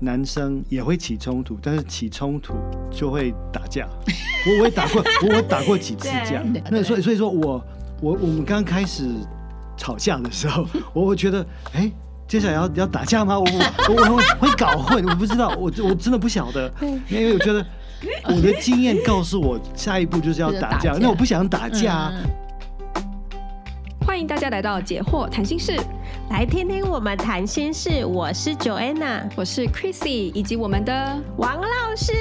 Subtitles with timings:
[0.00, 2.54] 男生也会起冲突，但是起冲突
[2.90, 3.86] 就会打架。
[4.46, 6.42] 我我也打过，我我打过几次架。
[6.70, 7.64] 那所以所以说我
[8.00, 9.08] 我我们刚开始
[9.76, 10.64] 吵架的时候，
[10.94, 11.92] 我会觉得，哎、欸，
[12.28, 13.38] 接下来要要打架吗？
[13.38, 13.44] 我
[13.88, 16.72] 我我会会搞混，我不知道，我我真的不晓得，
[17.08, 17.64] 因为我觉得
[18.24, 22.12] 我的经验告诉我，下一步就是要打架，那我不想打架。
[24.06, 25.76] 欢迎大家来到解惑谈心室，
[26.30, 28.04] 来听听我们谈心事。
[28.04, 32.12] 我是 Joanna，我是 Chrissy，以及我们的王老师。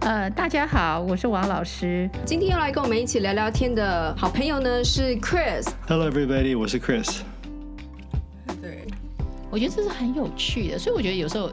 [0.00, 2.10] 呃，大家好，我是王老师。
[2.24, 5.68] 今天要来跟我们一起聊聊天的好朋友呢是 Chris。
[5.86, 7.20] Hello everybody，我是 Chris。
[8.60, 8.84] 对，
[9.50, 11.50] 我觉得这是很有趣的，所以我觉得有时候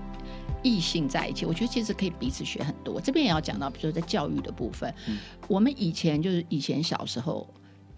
[0.64, 3.00] 异性在一起，我觉得其实可以彼此学很多。
[3.00, 7.48] 这边也要讲到，比如说在教育的部分，嗯、我们以前就是以前小时候。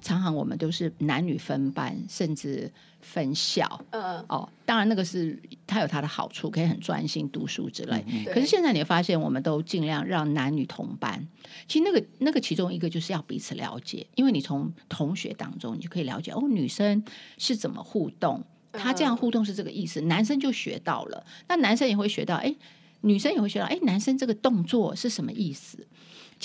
[0.06, 3.68] 常常我们都是男女分班，甚至分校。
[3.90, 8.06] 嗯哦，当然那个是它有它的好处，可以很专心读书之类。
[8.08, 11.28] 嗯、可是现在你会发现，我们都尽量让男女同班。
[11.68, 17.04] 其实那个那个其中一个就是要彼此了解，因为你从同学当中你就可以了解哦，女生
[17.40, 21.26] 是怎么互动，她这样互动是这个意思，男生就学到了。
[21.48, 22.56] 那男生也会学到，哎，
[23.02, 25.88] 女生也会学到，哎，男生这个动作是什么意思？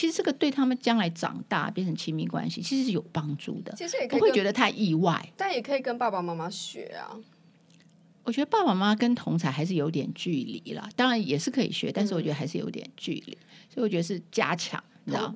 [0.01, 3.71] 其实这个对他们将来长大变成亲密关系，其实是有帮助的。
[3.77, 7.13] 其实也不会觉得太意外，但也可以跟爸爸妈妈学啊。
[8.23, 14.83] 我觉得爸爸妈妈跟同才还是有点距离啦，当然也是可以学，但是我觉得还是有点距离，嗯、所以我觉得是加强。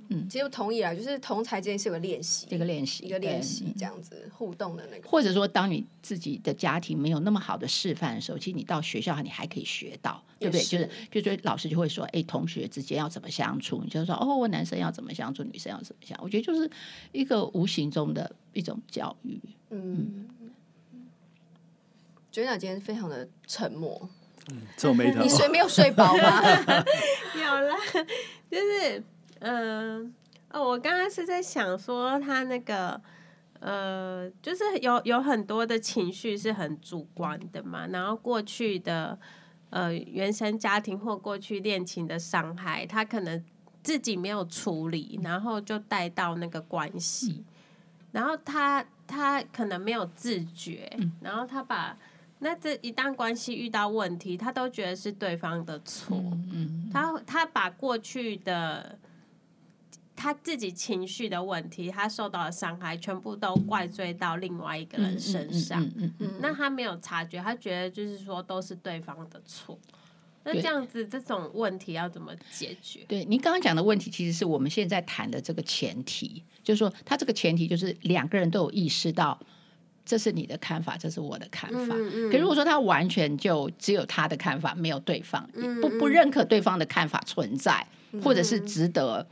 [0.09, 5.09] 嗯，其实我同意啊，就是同才之间是有个练习，这个练习，一个练习这样子互动的那个。
[5.09, 10.63] 或者说，当你自己的家庭没有那么好的示范的时候，其实你到学校你还可以学到，对不对？
[10.63, 13.81] 就是，就是老师就会说，哎，同学之间要怎么相处？
[13.83, 16.25] 你就是说，哦，我男生要怎么相处，女生要怎么相处？
[16.25, 16.71] 我觉得就是
[17.13, 19.41] 一个无形中的一种教育。
[19.71, 20.29] 嗯，
[22.31, 24.09] 觉得今天非常的沉默，
[24.51, 25.23] 嗯，皱眉头。
[25.23, 26.43] 你睡没有睡饱吗？
[27.35, 27.77] 有啦，
[28.51, 29.03] 就是。
[29.47, 30.15] 嗯，
[30.53, 32.99] 哦，我刚刚是在想说，他那个，
[33.61, 39.19] 呃，就是有有很多的情绪是很主观的嘛，然后过去的，
[39.69, 43.45] 呃，原生家庭或过去恋情的伤害，他可能
[43.83, 47.45] 自己没有处理，然后就带到那个关系，
[48.13, 50.91] 然后他他可能没有自觉，
[51.21, 51.95] 然后他把
[52.39, 56.17] 那这一旦关系遇到问题，他都觉得是对方的错，
[56.91, 58.99] 他他把过去的。
[60.25, 65.83] 他自己情绪的问题，他受到的伤害，全部都怪罪到另外一个人身上。
[65.99, 69.79] 嗯嗯，那他没有察觉，他觉得就是说都是对方的错。
[70.43, 73.01] 那这样子这种问题要怎么解决？
[73.07, 79.39] 对，您刚刚讲的问题，其实是我们现在谈的这个前提，就是说他这个前提就是两个人都有意识到，
[80.07, 81.95] 这是你的看法，这是我的看法。
[81.95, 87.87] 嗯嗯，可如果说他完全就只有他的看法，没有对方，嗯、不不认可对方的看法存在，
[88.23, 89.27] 或者是值得。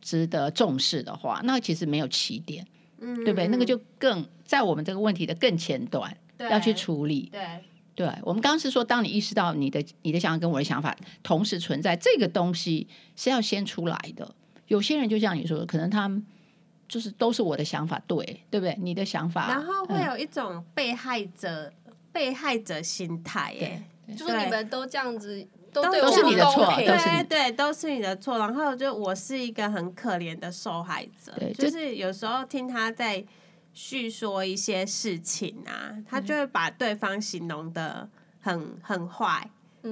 [0.00, 2.66] 值得重视的话，那其实没有起点，
[2.98, 3.48] 嗯，对不对？
[3.48, 7.28] 那个就更在我们这个问题的更前端要去处理。
[7.30, 14.34] 对，对，我们刚刚是说，当你意识到你的你的想法跟我的想法同时存在，这个东西是要先出来的。
[14.68, 16.24] 有些人就像你说的，可能他们
[16.88, 18.76] 就是都是我的想法对，对不对？
[18.80, 23.82] 你的想法，然后会有一种被害者、嗯、被害者心态，耶，
[24.16, 25.46] 就是你们都这样子。
[25.72, 28.38] 都都是你的错，对对，都是你的错。
[28.38, 33.24] 然后就我是一个很可怜的受害者，就是有时候听他在
[33.72, 38.08] 叙说一些事情啊，他就会把对方形容的
[38.40, 39.48] 很很坏，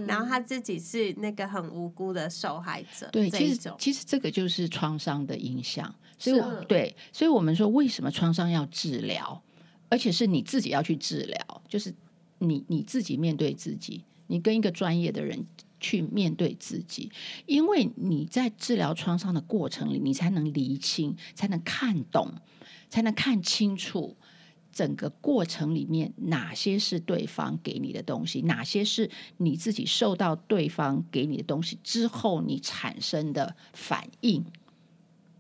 [0.06, 3.08] 然后他自己是那个很无辜的受害者。
[3.12, 5.94] 对，其实其实这个就是创伤的影响。
[6.18, 9.40] 所以对，所以我们说为什么创伤要治疗，
[9.88, 11.94] 而且是你自己要去治疗，就是
[12.38, 15.46] 你你自己面对自己，你跟一个专业的人。
[15.80, 17.10] 去面对自己，
[17.46, 22.32] 因为你在治疗创伤的过程里，你才能厘清，才能看懂，
[22.88, 24.16] 才能看清楚
[24.72, 34.44] 整个过程里面哪些是对方给你的东西，哪些是你自己受到对方给你的东西之后你产生的反应，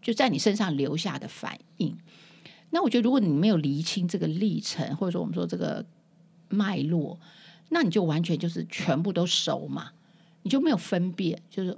[0.00, 1.96] 就在你身上留下的反应。
[2.70, 5.86] 那我觉得，如果你没有厘清这个历程，或者说我们说这个
[6.48, 7.18] 脉络，
[7.70, 9.92] 那你就完全就是全部都熟嘛。
[10.48, 11.76] 你就没有分辨，就是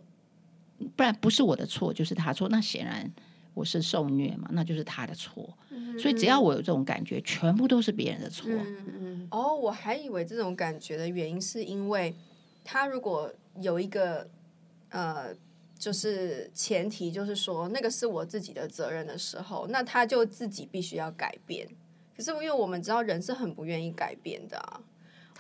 [0.95, 2.49] 不然不是我的错，就是他错。
[2.51, 3.13] 那显然
[3.53, 5.53] 我是受虐嘛，那就是他的错。
[5.71, 8.49] 嗯、所以只要我有这种感觉，全部都是别人的错。
[8.49, 9.29] 嗯嗯。
[9.33, 12.15] 哦，我还以为这种感觉的原因是因为
[12.63, 13.29] 他如果
[13.61, 14.29] 有一个
[14.91, 15.35] 呃，
[15.77, 21.67] 就是前提，就是说那个是我自己的责任的时候，那他就自己必须要改变。
[22.17, 24.81] 可是因为我们知道人是很不愿意改变的啊。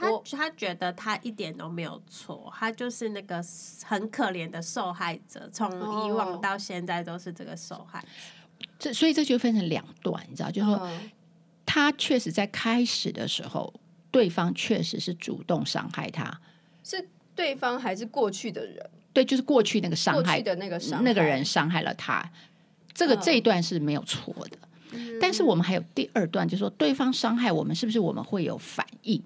[0.00, 3.44] 他他觉得他一点都没有错，他就是那个
[3.85, 5.70] 很可怜的受害者，从
[6.06, 8.08] 以往到现在都是这个受害者。
[8.79, 10.91] 这所以这就分成两段，你知道，就是说
[11.67, 13.73] 他确实在开始的时候，
[14.11, 16.41] 对方确实是主动伤害他，
[16.82, 18.91] 是对方还是过去的人？
[19.12, 22.25] 对，就是过去那个伤害的那个伤那个人伤害了他，
[22.94, 24.58] 这个这一段是没有错的。
[25.20, 29.23] 但是我们还有第二段，就是说对方伤害我们，是不是我们会有反应？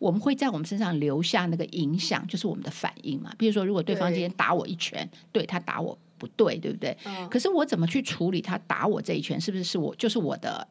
[0.00, 3.32] 我们会在我们身上留下那个影响，就是我们的反应嘛。
[3.38, 6.96] 比如说，如果对方今天打我一拳，对，对他打我不对，对不对？
[7.04, 7.28] 嗯。
[7.28, 9.38] 可是我怎么去处理他打我这一拳？
[9.38, 10.66] 是不是是我就是我的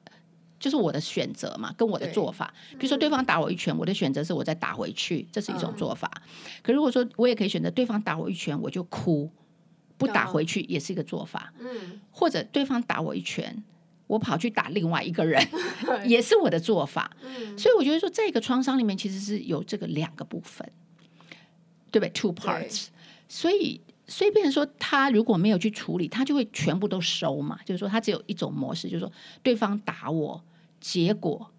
[0.60, 1.72] 就是我的选择嘛？
[1.78, 2.52] 跟我的做法。
[2.72, 6.12] 比如说，对方打我一拳，我的选择是我再打回去，这是一种做法。
[6.16, 6.22] 嗯。
[6.64, 9.30] 可如果说我也可以选择对方打我一拳，我就哭，
[9.98, 11.54] 不打回去也是一个做法。
[11.60, 12.02] 嗯。
[12.10, 13.64] 或者对方打我一拳。
[14.10, 15.40] 我跑去打另外一个人，
[16.04, 17.16] 也是我的做法。
[17.56, 20.68] 所以我觉得说，这个创伤里面其实是有这个两个部分，
[21.92, 22.88] 对不对？Two parts。
[23.28, 27.60] 所以，所以变成说，他如果没有去处理，他就会全部都收嘛。
[27.64, 29.12] 就是说，他只有一种模式，就是说，
[29.44, 30.44] 对方打我，
[30.82, 31.52] 结果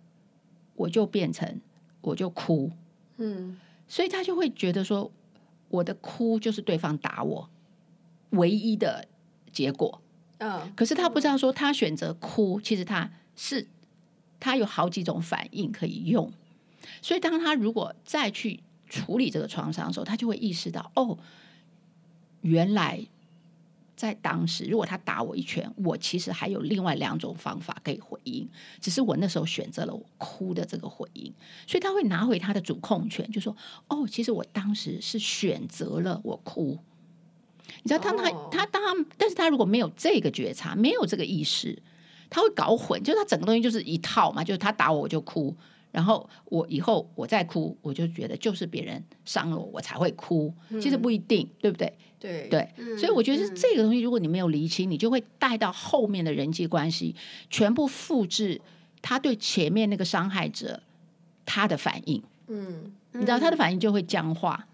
[0.74, 1.60] 我就变成
[2.00, 2.72] 我就哭。
[3.18, 5.08] 嗯，所以他就会觉得说，
[5.68, 7.48] 我的哭就是对方打我
[8.30, 9.06] 唯一的
[9.52, 9.99] 结果。
[10.40, 13.66] 嗯，可是他不知道说，他选择哭，其实他是
[14.40, 16.32] 他有好几种反应可以用。
[17.02, 21.18] 所以当他如果再去处理这个创伤的时候，他就会意识到，哦，
[22.40, 23.06] 原来
[23.94, 28.48] 在当时，如果他打我一拳，我其实还有另外两种方法可以回应，
[28.80, 31.30] 只是我那时候选择了我哭的这个回应。
[31.66, 33.54] 所以他会拿回他的主控权，就说，
[33.88, 36.78] 哦，其实我当时是选择了我哭。
[37.82, 41.76] 你知道，当他他当他，但是他如果没有这个觉察，没有这个意识，
[42.28, 43.02] 他会搞混。
[43.02, 45.54] 就是他整个东西就是一套嘛，就是他打我我就哭，
[45.90, 50.52] 然后我以后我再哭，我就觉得就是别人伤了我，我才会哭。
[50.80, 51.92] 其实不一定，嗯、对不对？
[52.18, 57.14] 对对，所以我觉得是这个东西，如果你没有厘清，你就会带到后面的人际关系，
[57.48, 58.60] 全部复制
[59.00, 60.82] 他对前面那个伤害者
[61.46, 62.22] 他的反应。
[62.48, 64.66] 嗯，你知道他的反应就会僵化。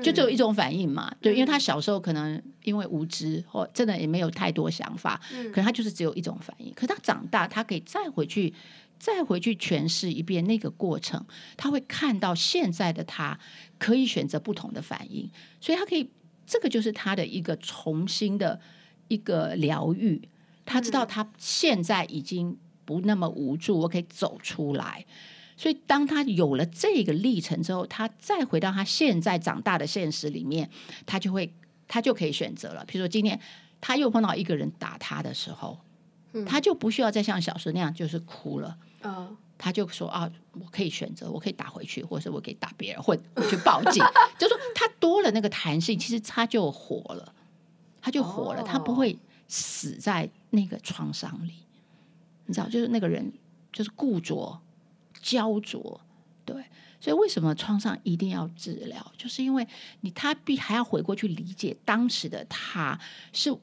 [0.00, 5.20] 就只有一种反应嘛，对，因为他小时候可能因为无知或真的也没有太多想法，
[5.52, 6.72] 可能他就是只有一种反应。
[6.74, 8.54] 可是他长大，他可以再回去，
[8.98, 11.24] 再回去诠释一遍那个过程，
[11.56, 13.38] 他会看到现在的他
[13.78, 15.30] 可以选择不同的反应，
[15.60, 16.08] 所以他可以，
[16.46, 18.60] 这个就是他的一个重新的
[19.08, 20.20] 一个疗愈。
[20.64, 25.04] 他知道他现在已经不那么无助，我可以走出来。
[25.62, 30.68] 所以，当他有了这个历程之后，他再回到他现在长大的现实里面，
[31.06, 31.54] 他就会，
[31.86, 32.84] 他就可以选择了。
[32.84, 33.38] 比如说，今天
[33.80, 35.78] 他又碰到一个人打他的时候，
[36.32, 38.76] 嗯、他就不需要再像小时候那样就是哭了。
[39.02, 44.04] 嗯、他就说啊，我可以选择，我可以打回去，或者是我可以打别人，或者我去报警。
[44.36, 47.32] 就说他多了那个弹性，其实他就活了，
[48.00, 49.16] 他就活了，哦、他不会
[49.46, 51.52] 死在那个创伤里。
[52.46, 53.32] 你知道，就是那个人
[53.72, 54.60] 就是固着。
[55.22, 56.00] 焦灼，
[56.44, 56.64] 对，
[57.00, 59.12] 所以为什么创伤一定要治疗？
[59.16, 59.66] 就是因为
[60.00, 62.98] 你他必还要回过去理解当时的他
[63.32, 63.56] 是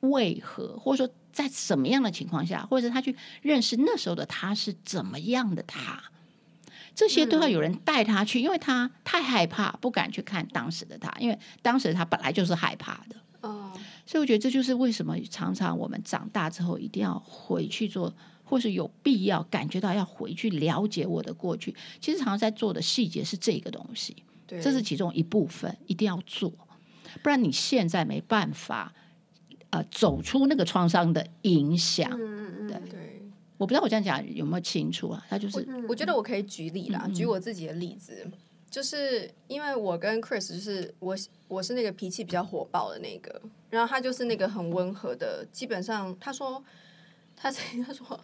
[0.00, 6.02] 为何，或者说在什么样的情况下，或者他去认识那时候的他是怎么样的他，
[6.94, 13.16] 这些都要有人带他去，因为他太害怕，不敢去看当时的他，因为当时他本来就是害怕的。
[13.42, 13.72] 哦，
[14.06, 18.14] 所以我觉得这就是为什么常常我们长大之后一定要回去做。
[18.44, 24.14] 或是有必要感觉到要回去了解我的过去，其实常常在做的细节是这个东西，
[24.46, 26.52] 对这是其中一部分，一定要做，
[27.22, 28.92] 不然你现在没办法，
[29.70, 32.10] 呃，走出那个创伤的影响。
[32.12, 33.22] 嗯嗯对，对
[33.56, 35.24] 我不知道我这样讲有没有清楚啊？
[35.28, 38.30] 他就是我，我觉得我可以举例啦，嗯、举我自己的例子，
[38.70, 41.16] 就是因为我跟 Chris 就是我
[41.48, 46.62] 我是那个脾气比较火爆的那个，然后他就是那个很温和的，基本上他说
[47.34, 48.20] 他他说。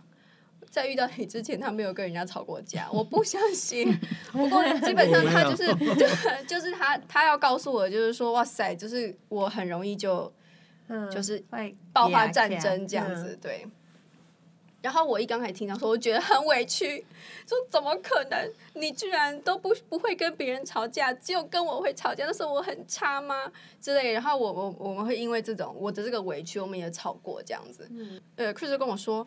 [0.69, 3.93] 在遇到你之前，他没有跟人家吵过架， 我不相信。
[4.33, 6.07] 不过基本上他就是，就
[6.47, 10.33] 就是他他要告诉我，就是说，哇塞，就是我很容易就，
[11.11, 11.43] 就是
[11.93, 13.67] 爆发战争这样子，对。
[14.83, 17.05] 然后我一刚开始听到说，我觉得很委屈，
[17.47, 18.51] 说怎么可能？
[18.75, 23.53] 你居然都不不会跟别人吵架，只有跟我会吵架，那时候我很差吗？
[23.81, 24.13] 之类。
[24.13, 27.91] 然后我我我们会因为这种我的这个委屈，我们也吵过这样子。
[28.37, 29.27] 呃，Chris 跟我说。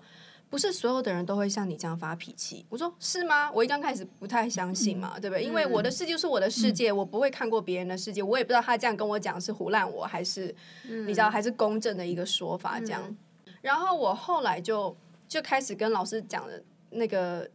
[0.54, 2.64] 不是所有的人都会像你这样发脾气。
[2.70, 3.52] 我说是吗？
[3.52, 5.44] 我一刚开始不太相信嘛，嗯、对不对？
[5.44, 10.54] 因为我的世界是我的世界，嗯、我不会看过别人的世界，我也不知道他这样跟我讲是胡乱我还是，
[10.88, 13.02] 嗯、你知道还是公正的一个说法这样。
[13.08, 13.18] 嗯、
[13.64, 14.96] 然后我后来就
[15.28, 17.50] 就开始跟老师讲的那个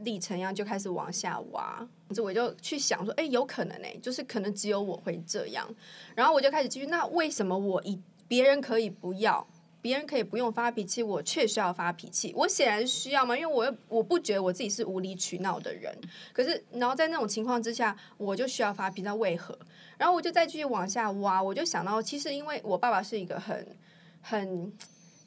[0.00, 1.88] 历程一样，就开始往下挖。
[2.14, 5.66] 这我就去想说，哎，有可能呢，就是可能只有我会这样。
[6.14, 9.46] 然后我就开始继续，那为什么我一别人可以不要？
[9.82, 12.32] 别人可以不用发脾气，我却需要发脾气。
[12.36, 15.92] 我显然需要嘛，因为我又我不觉得我自己是无理取闹的人。
[16.32, 19.58] 可是，然后在那种情况之下，我就需要发脾气，那为何？
[19.98, 23.76] 然后我就再继续往下挖，我就想到，其实因为我爸爸是一个很
[24.20, 24.72] 很，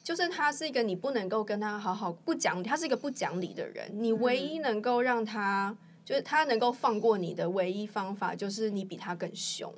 [0.02, 3.90] 就是他是一个你不能够跟他好好不讲理，他是一个不讲理的人。
[3.92, 9.70] 你唯一能够让他，嗯、就是他能够放过你的唯一方法，就是你比他更凶。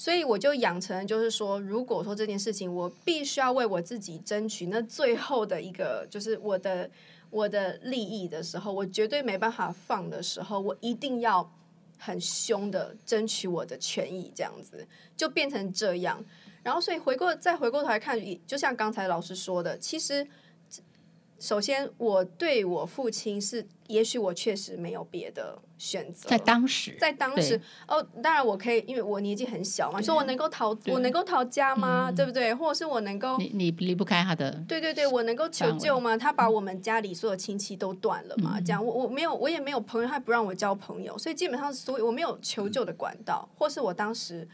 [0.00, 6.90] 所以我就养成，就是说，如果说这件事情我必须要为我自己争取那最后的一个，就是我的
[7.28, 11.52] 我的利益的时候，我绝对没办法放的时候，我一定要
[11.98, 16.24] 很凶的争取我的权益，这样子就变成这样。
[16.62, 20.26] 然后，所以回过再回过头来看，就像刚才老师说的，其实。
[21.40, 26.28] 首先，我对我父亲是，也许我确实没有别的选择。
[26.28, 32.12] 在当时，在当时，哦，当然我可以，因为我年纪很小嘛，说我能够逃，我能够逃家吗？
[32.12, 32.54] 对不对？
[32.54, 34.50] 或者是我能够，你你离不开他的。
[34.68, 36.14] 对对对，我能够求救吗？
[36.14, 38.60] 他把我们家里所有亲戚都断了嘛？
[38.60, 44.46] 这样，我我没有，我也没有朋友，他不让我交朋友，所以基本上，所以我没有求救的管道，或是我当时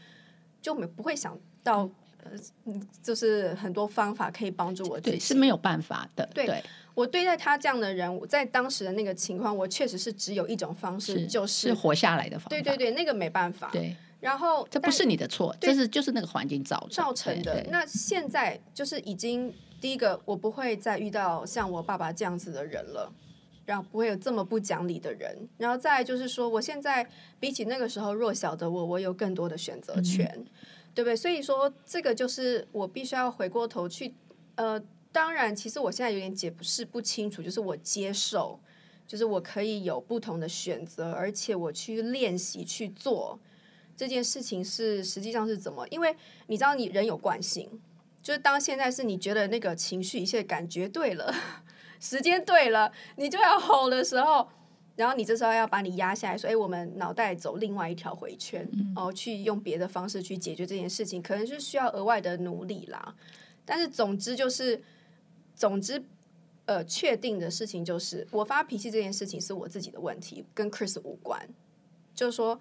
[0.61, 1.89] 就没不会想到。
[2.65, 6.27] 嗯，就是很多方法可以帮助我自己，对，是没有办法的。
[6.33, 12.49] 对，对我对待他这样的人，在当时的那个情况，我确实是只有一种方式，是就是是活下来的方法。
[12.49, 13.69] 对对对，那个没办法。
[13.71, 17.63] 对，然后这不是你的错，这是就是那个环境造造成的。
[17.69, 23.13] 那现在就是已经第一个，我不会再遇到像我爸爸这样子的人了，
[23.63, 25.37] 然后不会有这么不讲理的人。
[25.57, 27.07] 然后再就是说，我现在
[27.39, 30.27] 比起那个时候弱小的我，我有更多的选择权。
[30.35, 30.45] 嗯
[30.97, 31.15] 对不对？
[31.15, 34.15] 所以说，这个就是我必须要回过头去。
[34.55, 38.59] 呃，当然，其实我现在有点解释不清楚，就是我接受，
[39.05, 43.39] 就是我可以有不同的选择，而且我去练习去做
[43.95, 45.87] 这件事情是实际上是怎么？
[45.89, 46.15] 因为
[46.47, 47.79] 你知道，你人有惯性，
[48.23, 51.31] 就是当现在是你觉得那个情绪一切感觉对了，
[52.01, 54.49] 时间对了，你就要吼的时候。
[54.97, 63.15] 然后你这时候要把你压下来，说：“哎，我们脑袋走另外一条回圈，然后、嗯哦、去用别的方式去解决这件事情，可能是需要额外的努力啦。
[63.63, 64.81] 但是总之就是，
[65.53, 66.03] 总之，
[66.65, 71.47] 呃，确定的事情就是，我发脾气这件事情是我自己的问题，跟 Chris 无关。
[72.15, 72.59] 就是说，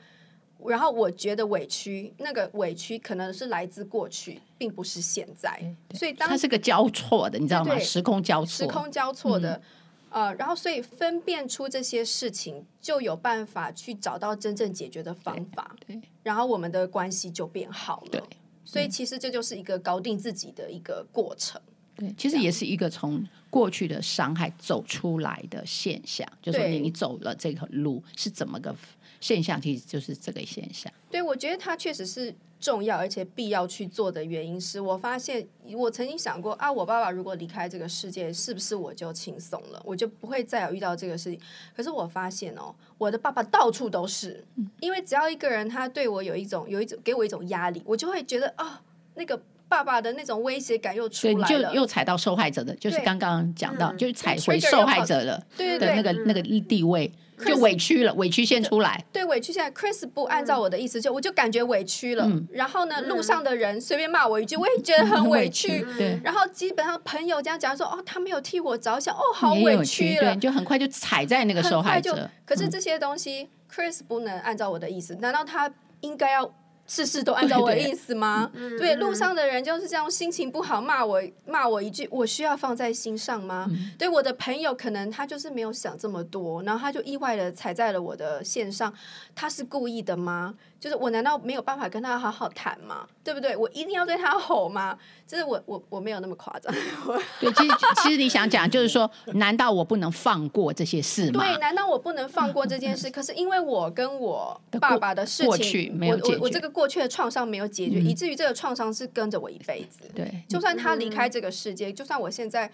[0.66, 5.74] 然后我觉得委屈，那个委屈可能是来自过去，并不是现在。
[5.94, 7.78] 所以当它是个交错的，你知道吗？
[7.78, 9.54] 时空交错，时空交错的。
[9.54, 9.62] 嗯”
[10.10, 15.76] 呃，然后所以分辨出这些事情，就有办法去找到真正解决的方法。
[15.86, 18.08] 对，对，然后我们的关系就变好了。
[18.10, 18.22] 对，
[18.64, 21.60] 所以其实这就是一个搞定自己的一个过程。
[21.96, 28.75] 对，其实也是一个从过去的伤害走出来的现象，对就是你走了这个路是怎么个
[29.20, 30.92] 现象，其实就是这个现象。
[31.10, 32.34] 对，我觉得它确实是。
[32.58, 39.80] 重要而且必要去做的原因是我发现，我曾经想过啊，我爸爸如果离开这个世界，是不是我就轻松了？
[39.84, 41.40] 我就不会再有遇到这个事情。
[41.76, 44.44] 可是我发现哦，我的爸爸到处都是，
[44.80, 48.80] 因为只要一个人他对我有一种有一种给我一种压力，我就会觉得啊，
[49.14, 57.12] 那个爸爸的那种威胁感又出来了，就又踩到受害者的，就是刚刚讲到，就是踩回受害者了的那个那个地位。
[57.44, 59.04] 就委屈了，委屈先出来。
[59.12, 62.26] 对，委屈现在，Chris 不按照我的意思，就我就感觉委屈了。
[62.50, 65.84] 然后呢，路上的人随便骂我一句，我也觉得很委屈。
[65.98, 66.18] 对。
[66.24, 70.34] 然后基本上朋友这样讲说，哦，他没有替我着想，哦，好委屈了。
[70.34, 72.30] 对，就很快就踩在那个受害者。
[72.44, 76.54] 可是这些东西，Chris 不能按照我的意思，难道他应该要？
[76.86, 78.50] 事事都按 照我的意思吗？
[78.52, 83.66] 对，对，对，路上的人就是这样，心情不好骂我骂我一句，我需要放在心上吗？
[83.70, 88.92] 嗯、对，我的朋友可能他就是没有想这么多，然后他就意外的踩在了我的线上，
[89.34, 90.54] 他是故意的吗？
[90.78, 93.06] 就是我难道没有办法跟他好好谈吗？
[93.24, 93.56] 对不对？
[93.56, 94.96] 我一定要对他吼吗？
[95.26, 96.72] 就是我我我没有那么夸张。
[97.40, 101.42] 对，其实其实你想讲就是说，难道我不能放过这些事吗？
[101.42, 103.08] 对，难道我不能放过这件事？
[103.10, 110.00] 可是因为我跟我爸爸的事情，过去没有解决，我我我这个过去的创伤没有解决，嗯、以至于这个创伤是跟着我一辈子。
[110.14, 112.71] 对，就算他离开这个世界，就算我现在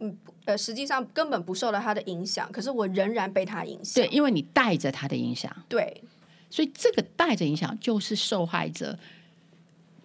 [0.00, 4.02] 嗯呃，实际上根本不受到他的影响，可是我仍然被他影响。
[4.02, 5.54] 对，因为你带着他的影响。
[5.68, 6.02] 对。
[6.50, 8.98] 所以这个带着影响，就是受害者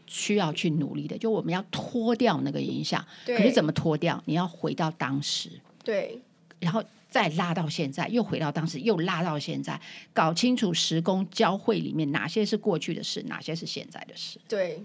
[0.05, 3.03] 需要去努力的，就我们要脱掉那个影响。
[3.25, 4.21] 对可是怎么脱掉？
[4.25, 5.49] 你要回到当时，
[5.83, 6.19] 对，
[6.59, 9.79] 然后再拉到现在，又回到当时，又拉到现在，
[10.13, 14.39] 搞清楚时空交汇里面哪些是过去的事，哪些是现在的事。
[14.47, 14.81] 对，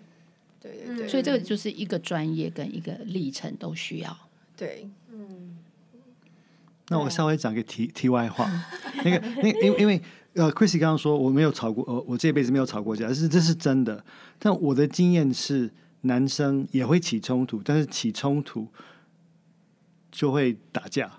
[0.60, 1.08] 对对对。
[1.08, 4.18] 所以这个就是一个专业跟一个历程都需要。
[4.56, 5.56] 对，嗯。
[6.88, 8.50] 那我稍微讲个题 题外话，
[9.04, 10.00] 那个那、因因为
[10.34, 14.04] 呃，Chrissy 刚刚说我没有吵过，呃，我这辈子没有吵过架，是这是真的。
[14.38, 18.66] 但我的经验是，男生也会起冲突，但是起冲突
[20.16, 21.10] 就会打架。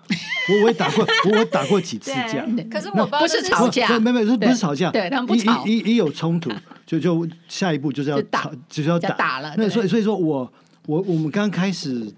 [0.50, 1.06] 我我也打过，
[1.38, 2.44] 我打过几次架。
[2.68, 5.64] 可是我不是吵架，没没不是不是吵架，对，他们不吵。
[5.64, 6.50] 一一一有冲突，
[6.84, 9.54] 就就下一步就是要打，就是要打了。
[9.56, 10.52] 那所以所以说我
[10.86, 12.12] 我我们刚开始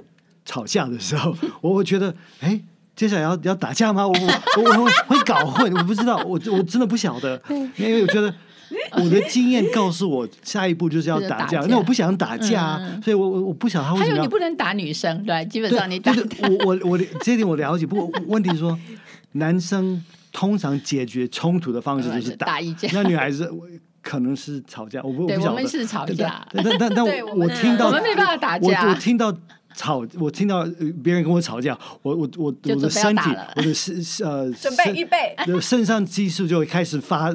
[0.46, 2.58] 吵架的时候， 我会觉得哎。
[2.96, 4.06] 接下来要要打架吗？
[4.06, 7.40] 我我我会会搞混，我不知道，我我真的不晓得，
[7.78, 8.34] 因为我觉得
[9.02, 14.10] 我的经验告诉我，下一步就是要打架，那我不想打架，所以我我我不晓得他为什么。
[14.12, 16.12] 还有你不能打女生，对，基本上你打。
[16.42, 18.78] 我我我这点我了解，不过问题是说，
[19.32, 23.50] 男生通常解决冲突的方式就是打 一架，那女孩子
[24.02, 25.50] 可能是吵架，我不我不晓得。
[25.50, 27.04] 我们是吵架，但但但
[27.36, 29.36] 我听到我们没办法打架，我听到。
[29.72, 30.04] 吵！
[30.18, 30.66] 我听到
[31.02, 37.32] 别人跟我吵架，我我我我的身体，我的是呃，准备预备，肾上激素就会开始发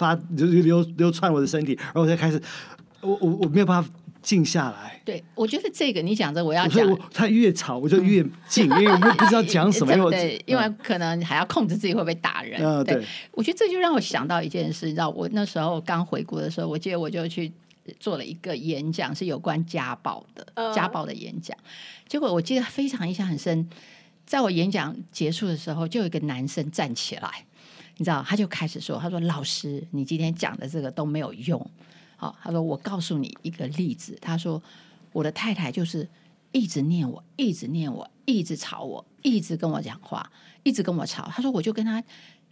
[0.00, 2.40] 发流流流窜我的身体，然后我才开始，
[3.02, 3.90] 我我我没有办法
[4.22, 5.00] 静下来。
[5.04, 10.10] 对，我觉得这个你讲这我要讲，他越吵我就越静，因为我不知道讲什么。
[10.10, 12.60] 对，因为 可能还要控制自己会不会打人。
[12.62, 17.52] 嗯对，我觉得这就让我想到一件事，你知道，我那时候刚回国的时候，我记得我就去。
[17.98, 21.56] 做了一个演讲，是有关家暴的，家暴的演讲。
[22.06, 23.68] 结果我记得非常印象很深，
[24.24, 27.46] 在我演讲结束的时候，就有一个男生站起来，
[28.00, 31.70] 你知道，他就开始说：“他说老师，你今天讲的这个都没有用。
[32.16, 34.16] 好，他说我告诉你一个例子。
[34.22, 34.62] 他说
[35.12, 36.08] 我的太太就是
[36.50, 41.28] 一直念我，一直念我，一直吵我，一直跟我讲话，一直跟我吵。
[41.28, 42.02] 他说我就跟他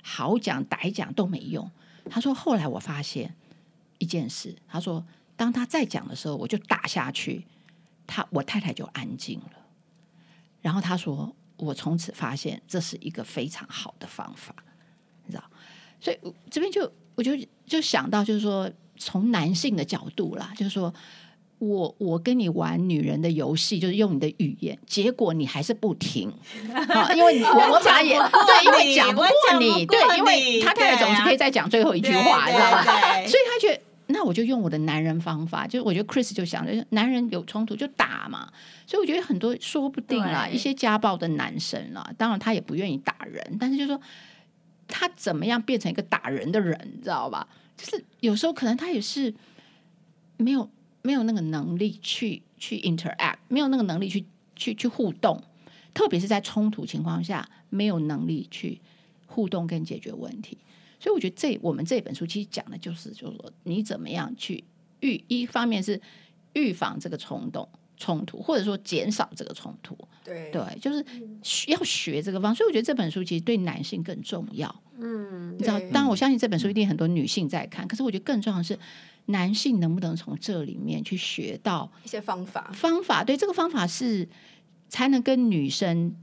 [0.03, 1.67] 好讲歹讲都没用。
[2.11, 3.35] 他说后来我发现
[3.97, 5.03] 一件事，他说。”
[5.39, 7.47] 当他再讲的时候，我就打下去，
[8.09, 9.53] 他我太太就安静了。
[10.61, 14.53] 然后他说：“我从此发现这是一个非常好的方法，
[16.01, 16.19] 所以
[16.51, 17.33] 这边就我就
[17.67, 20.93] 就想到，就是说从男性的角度啦，就是说
[21.59, 26.33] 我我跟你玩女人的游戏，就是用你的语言，结果你还是不听，
[27.17, 32.85] 因为我我讲也对，因为讲不过你，对，因为他太太总是可以再讲最后一句话，你知道吗？
[33.27, 33.83] 所以他觉得。
[34.11, 38.51] 那我就用我的男人方法，就是我觉得 Chris 就想着男人有冲突就打嘛，
[38.87, 44.01] 所以我觉得很多说不定啦，一些家暴的男生啦，当然他也不愿意打人，但是就是说
[44.89, 47.47] 他怎么样变成一个打人的人，你知道吧？
[47.77, 49.33] 就是有时候可能他也是
[50.37, 50.69] 没有
[51.03, 54.25] 没有那个能力去去 interact，没有那个能力去
[54.57, 55.41] 去去互动，
[55.95, 58.81] 特别是在冲突情况下没有能力去
[59.27, 60.59] 互动跟解决问题。
[60.99, 64.65] 所以我觉得这我们这本书其实讲的就是，就是说你怎么样去
[65.01, 66.01] 预，一方面是
[66.55, 69.97] 预防这个冲动冲突，或者说减少这个冲突。
[70.25, 71.05] 对对，就是
[71.43, 72.55] 需要学这个方。
[72.55, 74.83] 所以我觉得这本书其实对男性更重要。
[74.99, 78.79] 嗯，你知道，当然我相信这本书一定很多女性在看，可是我觉得更重要的是
[79.27, 82.71] 男性能不能从这里面去学到一些方法。
[82.73, 84.29] 方法，对，这个方法是
[84.89, 86.15] 才能跟女生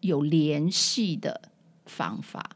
[0.00, 1.40] 有联系的
[1.86, 2.50] 方法。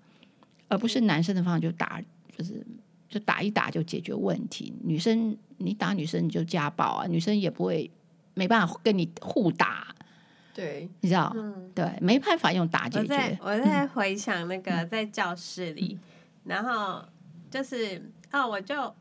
[0.71, 2.03] 而不是男生的方法就打，
[2.37, 2.63] 就是
[3.09, 4.71] 就打一打就解决问题。
[4.85, 7.91] 女生你打女生你就家暴啊，女生也不会
[8.39, 9.89] 没办法跟你互打，
[10.55, 11.33] 对，你知道？
[11.35, 13.13] 嗯、对，没办法用打解决。
[13.13, 16.09] 我在我在回想那个在教室里，嗯、
[16.45, 17.05] 然后
[17.51, 18.95] 就是哦，我就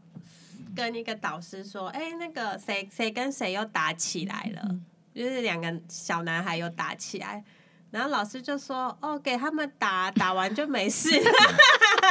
[0.75, 7.43] 跟一个导师说，哎，那个谁谁跟谁又打起来了，嗯、就是两个小男孩又打起来。
[7.89, 11.09] 然后老师就说：“哦，给他们打，打完就没事。”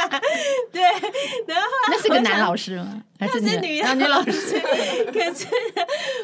[0.71, 0.81] 对，
[1.47, 3.03] 然后那是个男老师吗？
[3.19, 4.59] 还是女女老师？
[5.11, 5.47] 可是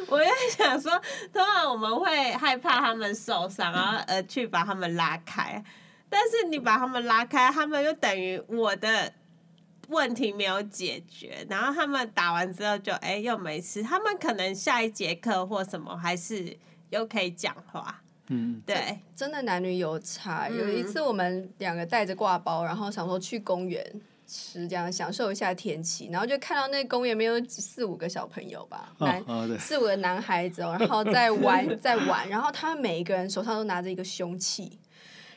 [0.08, 0.92] 我在想说，
[1.34, 5.64] 通常我们会害怕他们受伤，然后而去把他们拉开。
[6.10, 9.12] 但是你把他们拉开，他们又等于我的
[9.88, 11.44] 问题没有解决。
[11.50, 16.56] 然后他们打完之后就哎又没事，他们可能下一节课或什么还是
[16.92, 18.03] 又可以讲话。
[18.28, 20.50] 嗯，对，真的男女有差。
[20.50, 23.86] 有一次我们两个带着挂包，然后想说去公园
[24.26, 34.80] 吃，这样享受一下天气，然后就看到那个公园没有四五个小朋友吧，男四五个男孩子哦，然后在玩在玩，然后他们每一个人手上都拿着一个凶器，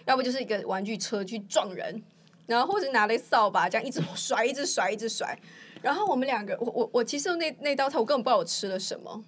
[0.05, 2.01] 要不就是一个玩具车去撞人，
[2.47, 5.37] 然后或者拿了扫把这样一直甩，一直甩，一直甩。
[5.83, 9.23] 然后我们两个，我我我其实那那道菜我根本不知道我吃了什么。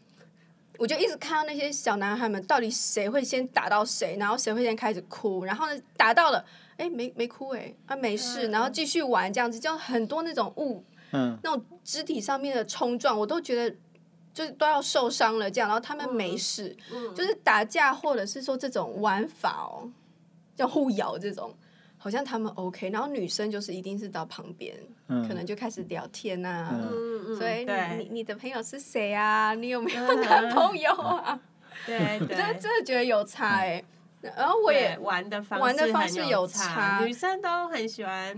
[0.79, 6.43] 我就一直看到那些小男孩们，到底谁会先打到谁，然后谁会先开始哭，然后呢，打到了，
[6.77, 13.77] 哎，没没哭哎，啊没事，然后继续玩这样子，就很多那种物，嗯，那种肢体上面的冲撞，我都觉得
[14.33, 19.91] 就是都要受伤了这样，然后他们没事，嗯，就是打架或者是说这种玩法哦，
[20.55, 21.53] 叫互咬这种，
[21.99, 24.75] 好像他们 OK，然后女生就是一定是到旁边，
[25.09, 29.53] 嗯、可能就开始聊天啊，嗯、所以你你你的朋友是谁啊？
[29.55, 31.39] 你有没有男朋友啊？
[31.85, 33.85] 对对，真真的觉得有差哎、欸。
[34.21, 38.35] 然后我也玩的方玩的方式有差，差，女生都很喜欢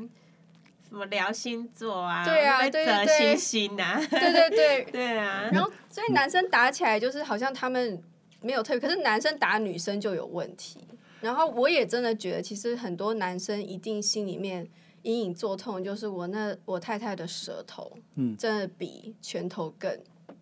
[0.87, 4.85] 什么聊星座啊，对啊，对对对，星星啊，对对对。
[4.93, 5.49] 对啊。
[5.51, 7.99] 然后所以男生打起来就是好像他们
[8.43, 10.87] 没有特别，可是男生打女生就有问题。
[11.21, 14.69] 然后我也真的觉得，其实很多男生一定心里面
[15.03, 19.99] 隐隐作痛，就是我那我太太的舌头，嗯，真的比拳头更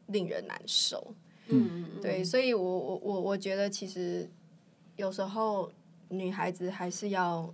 [0.06, 1.14] 令人难受。
[1.48, 4.28] 嗯，对，所以我我我我觉得其实。
[4.98, 5.70] 有时候
[6.08, 7.48] 女孩子还是要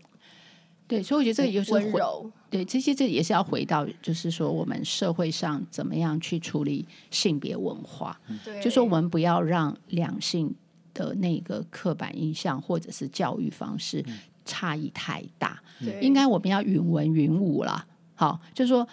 [0.89, 2.33] 对，所以我觉得这个也是温柔。
[2.49, 8.19] 对，这些这也是要回到，就是说我们社会上怎么样去处理性别文化。
[8.43, 10.55] 对，就说我们不要让两性
[10.95, 14.03] 的那个刻板印象或者是教育方式
[14.47, 15.61] 差异太大。
[15.81, 17.85] 对，应该我们要允文允武啦。
[18.15, 18.89] 好，就是说，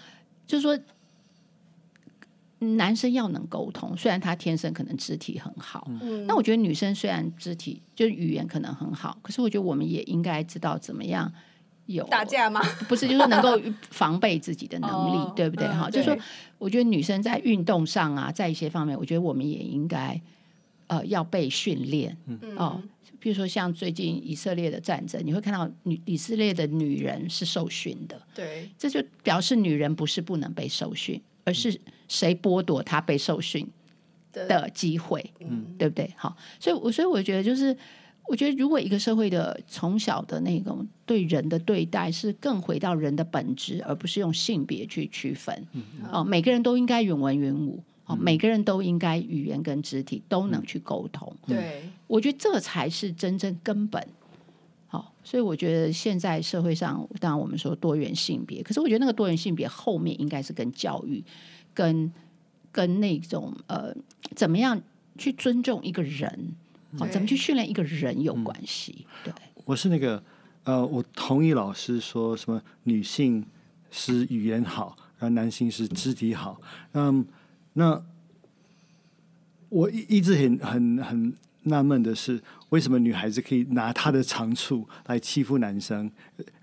[0.46, 0.78] 就是说。
[2.64, 11.34] 男生要能沟通，虽然他天生可能肢体很好，嗯，那我觉得女生虽然肢体就是语言可能很好，可是我觉得我们也应该知道怎么样
[11.88, 12.62] 有打架吗？
[12.88, 13.60] 不是，就是能够
[13.90, 15.68] 防备自己的能力，哦、对不对？
[15.70, 16.16] 哈、嗯，就是说，
[16.60, 20.22] 我觉得女生在运动上啊，在一些方面，我觉得我们也应该
[20.92, 22.38] 呃要被训练，嗯。
[22.58, 22.84] 哦，
[23.20, 31.22] 比如说像最近以色列的战争，你会看到女以色列的女人是受训的，对，这就表示女人不是不能被受训。
[31.44, 31.76] 而是
[32.08, 33.68] 谁剥夺她被受训
[34.32, 36.08] 的机会，嗯，对不对？
[36.16, 37.76] 好，所以，我所以我觉得，就是
[38.30, 54.06] 我觉得，如果一个社会的从小的那种对人的对待是更回到人的本质，而不是用性别去区分，嗯，哦，每个人都应该允文允武，哦，每个人都应该语言跟肢体都能去沟通，对，我觉得这才是真正根本。
[54.88, 61.24] 好，所以我觉得现在社会上，当然我们说多元性别，可是我觉得那个多元性别后面应该是跟教育、
[61.74, 62.12] 跟
[62.72, 63.96] 跟那种呃，
[64.36, 64.82] 怎么样
[65.18, 66.56] 去尊重一个人，
[66.98, 69.06] 好，怎么去训练一个人有关系。
[69.24, 70.22] 对，我是那个
[70.66, 73.46] 呃，我同意老师说什么女性
[73.90, 76.60] 是语言好，然后男性是肢体好。
[76.94, 77.26] 嗯，
[77.74, 78.04] 那
[79.70, 81.34] 我一一直很很很。
[81.66, 86.10] 纳闷的是，为什么女孩子可以拿她的长处来欺负男生，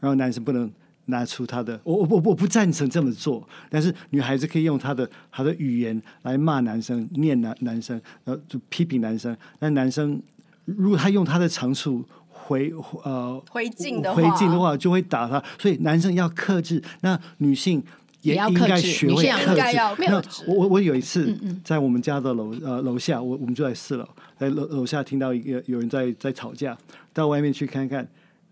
[0.01, 0.69] 然后男生不能
[1.05, 1.81] 拿出他的？
[1.85, 3.49] 我我我我不赞成这么做。
[3.71, 9.37] 但是女孩子可以用她的她的语言来骂男生、念男男生，然后就批评男生。
[9.61, 10.21] 那男生
[10.65, 12.73] 如果他用他的长处回
[13.05, 15.41] 呃回敬的回敬的话，就会打他。
[15.61, 17.81] 所以男生要克制，那女性。
[18.23, 20.07] 也应该学会克制。
[20.09, 21.33] 那我我我有一次
[21.65, 26.77] 在我们家的楼呃楼下，我我们就在四楼，在楼楼下听到一个有人在在吵架，
[27.13, 28.07] 到外面去看看，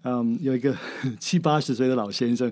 [0.05, 0.75] 嗯，有一个
[1.19, 2.51] 七八十岁的老先生，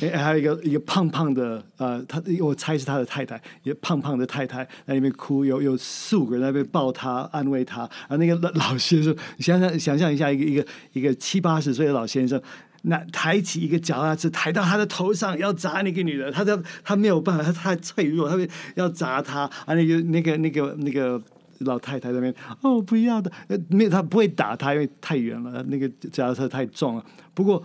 [0.00, 12.40] 哎，还有一个一个胖胖的呃，他我猜是他的太太，一个胖胖的太太在那边哭，有有四五个人在那边抱他安慰他，啊，那个老老先生，你想想想象一下，一个一个一个七八十岁的老先生。
[12.88, 16.30] 那抬起一个脚踏车，抬到他的头上，要砸那个女的。
[16.30, 18.36] 他他他没有办法，他太脆弱，他
[18.76, 19.40] 要砸他。
[19.64, 21.20] 啊，那个那个那个那个
[21.58, 23.30] 老太太在那边，哦，不要的，
[23.68, 27.04] 没有，他不会打他，因为太远了，那个脚踏车太重了。
[27.34, 27.62] 不过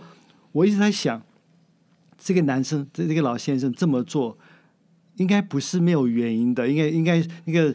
[0.50, 1.22] 我一直在想，
[2.18, 4.36] 这个男生，这这个老先生这么做，
[5.16, 7.74] 应该不是没有原因的，应该应该那个。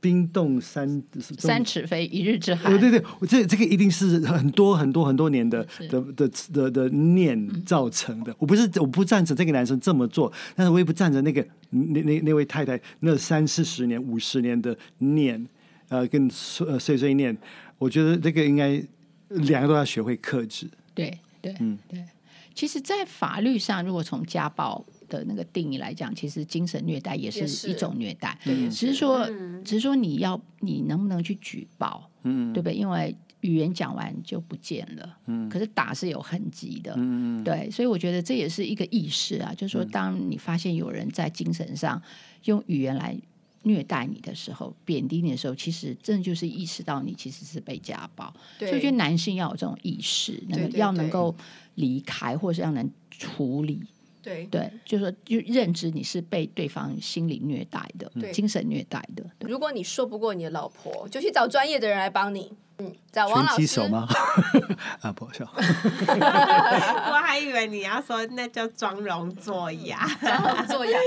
[0.00, 1.02] 冰冻三
[1.38, 2.72] 三尺非一日之寒。
[2.78, 8.34] 对对对，这这个一定是很多很多很多年的的的的的念造成的。
[8.38, 15.46] 我不是我不赞成这个男生这么做，但是我也不赞成那个那那那位太太那三四十年五十年的念，
[15.88, 17.36] 呃，跟碎碎碎念。
[17.78, 18.82] 我觉得这个应该
[19.28, 20.66] 两个都要学会克制。
[20.94, 22.04] 对对嗯对。
[22.52, 28.38] 其实，在法律上，如果从家暴的那个定义来讲，其实精神虐待也是一种虐待，
[28.70, 32.74] 只是说，嗯、只是说你要你能不能去举报，嗯，对不对？
[32.74, 42.00] 因为语言讲完就不见了，嗯，可是打是有痕迹的，嗯，对，所以我觉得这也是一个意识啊，就是说，当你发现有人在精神上
[42.44, 43.18] 用语言来
[43.62, 48.68] 虐待你的时候，贬低你的时候，其实真的就是意识到你其实是被家暴，对。
[48.68, 51.34] 所以我觉得男性要有这种意识，那个要能够
[51.74, 53.80] 离开，或是要能处理。
[54.22, 59.24] 对对，就是说，就认知你是被对方心理虐待的，对精神虐待的。
[59.40, 62.52] 如果你说不过你的老婆，就去找专业的人来帮你。
[62.78, 63.56] 嗯，找王老师。
[63.56, 64.08] 拳击手吗？
[65.02, 65.44] 啊，不好笑。
[65.52, 70.98] 我还以为你要说那叫装聋作哑，装聋作哑。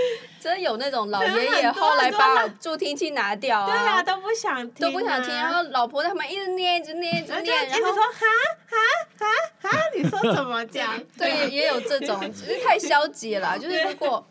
[0.44, 8.26] 真有那种老爷爷后来把助听器拿掉啊，对啊，都不想听，都不想听，然后老婆他们一直念，一直念，一直念， 然后说哈
[8.68, 9.26] 哈
[9.62, 11.02] 哈哈，你说怎么讲？
[11.18, 13.56] 对，也有这种，只是太消极了。
[13.60, 14.28] 就是如果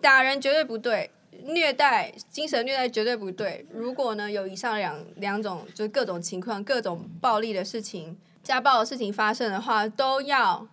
[0.00, 1.10] 打人绝对不对，
[1.42, 3.66] 虐待、精神虐待绝对不对。
[3.72, 10.68] 如果呢有以上两两种，就是各种情况、各种暴力的事情、家暴的事情发生的话，都要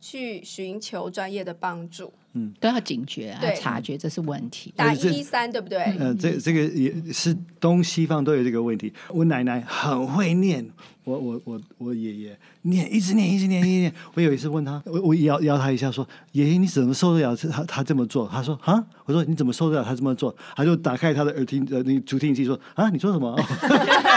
[0.00, 2.12] 去寻求专业的帮助。
[2.38, 4.72] 嗯，都要警觉啊，察觉这是问题。
[4.76, 5.78] 打一一三对不对？
[5.98, 8.92] 呃，这这个也是东西方都有这个问题。
[9.08, 10.64] 我奶奶很会念，
[11.04, 13.92] 我我我我爷爷念一直念一直念一直念。
[14.14, 23.34] 我有一次问他，我我摇摇他一下说：“爷爷，你怎么受得了他他这么做？”他说：“啊。”我说：“你怎么受得了他这么做？”他就打开他的耳听呃那个助听器说：“啊，你说什么？”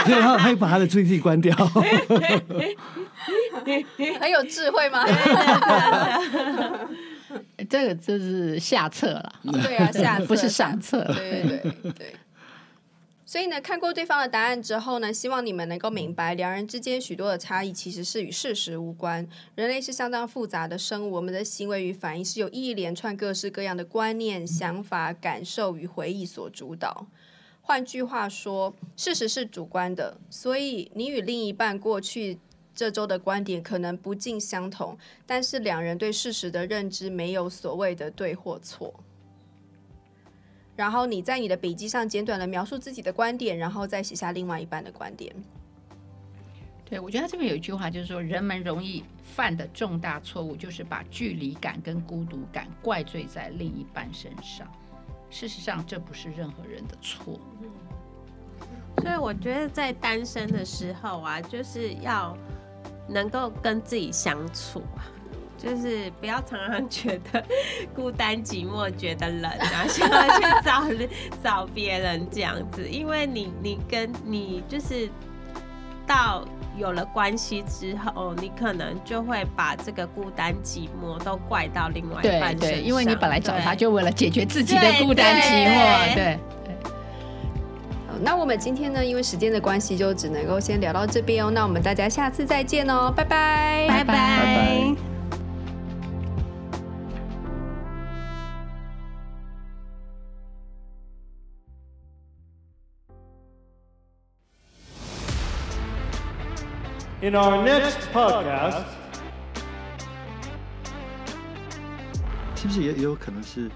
[0.06, 1.54] 然后他又把他的助听器关掉。
[3.64, 5.04] 很有智慧吗？
[7.68, 11.04] 这个就是下策了， 对啊，下策不是上策。
[11.14, 12.14] 对对对对。
[13.24, 19.26] 所以呢，看过对方的答案之后呢，希望你们能够明白，两人之间许多的差异其实是与事实无关。
[19.54, 27.06] 人类是相当复杂的生物，我们的行为与反应是由一连串各式各样的观念、想法、感受与回忆所主导。
[27.62, 32.38] 换句话说，事实是主观的，所以你与另一半过去。
[32.74, 38.92] 这周的观点可能不尽相同，但是两人对事实的认知没有所谓的对或错。
[40.74, 45.34] 然后你在你的笔记上简短的描述自己的观点，然后再写下另外一半的观点。
[46.86, 54.66] 对，我觉得他这边有一句话，就是说人们容易犯的重大错误，就是把距离感跟孤独感怪罪在另一半身上。
[55.28, 57.38] 事实上，这不是任何人的错。
[59.02, 62.34] 所以我觉得在单身的时候啊，就是要。
[63.12, 65.04] 能够跟自己相处啊，
[65.58, 67.44] 就是不要常常觉得
[67.94, 70.82] 孤单寂寞，觉得冷啊，想要去找
[71.42, 72.88] 找别人这样子。
[72.88, 75.08] 因为你你跟你就是
[76.06, 76.44] 到
[76.76, 82.58] 有了关系之后，你可能就会把这个孤单寂寞都怪到另外一半身上。
[82.58, 86.38] 对，对，因为你本来找他就为了解决自己的孤单寂寞，对。
[88.20, 91.50] 那我们今天呢，因为时间的关系，就只能够先聊到这边哦。
[91.50, 94.96] 那我们大家下次再见哦，拜拜，拜拜，拜拜。
[107.22, 108.82] In our next podcast，
[112.56, 113.70] 是不是也也有可能是？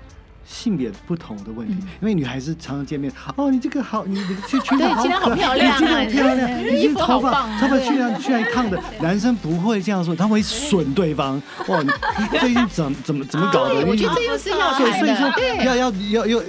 [0.46, 11.42] 性别不同的问题，因为女孩子常常见面，哦，你这个好，你你这裙子好可爱，好漂亮，好漂亮，你这头发头发居然居然烫的，男生不会这样说，他会损对方。
[11.66, 11.90] 哇，你
[12.38, 13.85] 最近怎怎么怎么搞的？
[13.87, 15.28] 我觉得这又是要所以说
[15.64, 16.40] 要要要要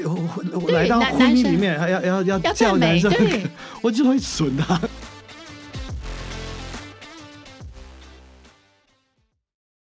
[0.69, 3.11] 来到婚姻里面，还要要要叫男生，
[3.81, 4.79] 我就会损他。